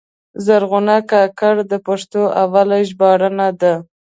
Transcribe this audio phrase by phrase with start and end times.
[0.45, 3.73] زرغونه کاکړه د پښتو اوله ژباړنه ده.